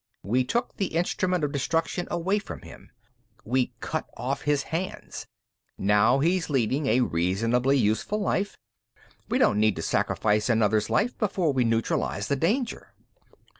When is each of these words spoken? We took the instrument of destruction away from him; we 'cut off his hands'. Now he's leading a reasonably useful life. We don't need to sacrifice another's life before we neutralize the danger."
We 0.23 0.43
took 0.43 0.77
the 0.77 0.95
instrument 0.95 1.43
of 1.43 1.51
destruction 1.51 2.07
away 2.09 2.39
from 2.39 2.63
him; 2.63 2.89
we 3.45 3.71
'cut 3.81 4.07
off 4.17 4.41
his 4.41 4.63
hands'. 4.63 5.27
Now 5.77 6.17
he's 6.17 6.49
leading 6.49 6.87
a 6.87 7.01
reasonably 7.01 7.77
useful 7.77 8.19
life. 8.19 8.57
We 9.29 9.37
don't 9.37 9.59
need 9.59 9.75
to 9.75 9.83
sacrifice 9.83 10.49
another's 10.49 10.89
life 10.89 11.15
before 11.19 11.53
we 11.53 11.65
neutralize 11.65 12.29
the 12.29 12.35
danger." 12.35 12.93